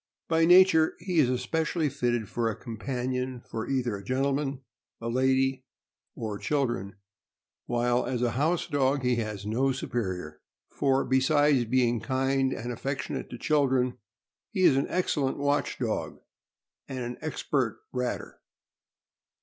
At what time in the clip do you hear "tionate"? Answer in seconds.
13.01-13.29